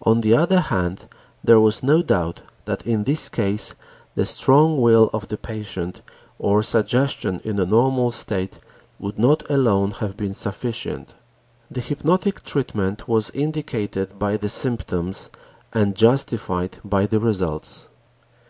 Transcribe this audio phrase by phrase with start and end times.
[0.00, 1.06] On the other hand,
[1.44, 3.74] there was no doubt that in this case
[4.14, 6.00] the strong will of the patient
[6.38, 8.60] or suggestion in a normal state
[8.98, 11.14] would not alone have been sufficient.
[11.70, 15.28] The hypnotic treatment was indicated by the symptoms
[15.74, 17.90] and justified by the results.